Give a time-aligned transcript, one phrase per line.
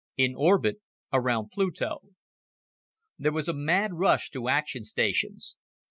[0.17, 0.77] In Orbit
[1.13, 1.99] Around Pluto
[3.19, 5.57] There was a mad rush to action stations.